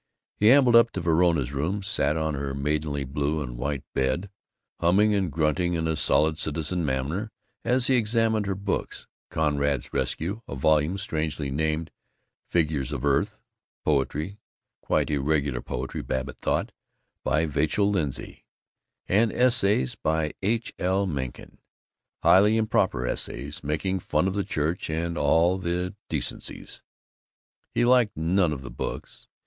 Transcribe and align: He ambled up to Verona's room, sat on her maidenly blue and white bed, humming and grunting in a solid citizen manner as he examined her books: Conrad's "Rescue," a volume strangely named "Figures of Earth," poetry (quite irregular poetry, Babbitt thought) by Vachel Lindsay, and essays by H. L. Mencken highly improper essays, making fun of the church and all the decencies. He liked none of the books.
He 0.35 0.49
ambled 0.49 0.75
up 0.75 0.89
to 0.93 0.99
Verona's 0.99 1.53
room, 1.53 1.83
sat 1.83 2.17
on 2.17 2.33
her 2.33 2.55
maidenly 2.55 3.03
blue 3.03 3.43
and 3.43 3.55
white 3.55 3.83
bed, 3.93 4.31
humming 4.79 5.13
and 5.13 5.31
grunting 5.31 5.75
in 5.75 5.87
a 5.87 5.95
solid 5.95 6.39
citizen 6.39 6.83
manner 6.83 7.31
as 7.63 7.85
he 7.85 7.93
examined 7.97 8.47
her 8.47 8.55
books: 8.55 9.05
Conrad's 9.29 9.93
"Rescue," 9.93 10.41
a 10.47 10.55
volume 10.55 10.97
strangely 10.97 11.51
named 11.51 11.91
"Figures 12.49 12.91
of 12.91 13.05
Earth," 13.05 13.43
poetry 13.85 14.39
(quite 14.81 15.11
irregular 15.11 15.61
poetry, 15.61 16.01
Babbitt 16.01 16.39
thought) 16.41 16.71
by 17.23 17.45
Vachel 17.45 17.87
Lindsay, 17.91 18.43
and 19.07 19.31
essays 19.31 19.93
by 19.93 20.33
H. 20.41 20.73
L. 20.79 21.05
Mencken 21.05 21.59
highly 22.23 22.57
improper 22.57 23.05
essays, 23.05 23.63
making 23.63 23.99
fun 23.99 24.27
of 24.27 24.33
the 24.33 24.43
church 24.43 24.89
and 24.89 25.15
all 25.15 25.59
the 25.59 25.93
decencies. 26.09 26.81
He 27.71 27.85
liked 27.85 28.17
none 28.17 28.51
of 28.51 28.63
the 28.63 28.71
books. 28.71 29.27